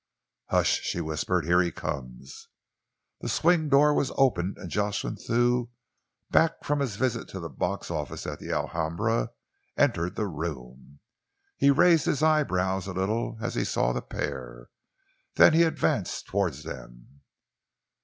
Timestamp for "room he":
10.25-11.69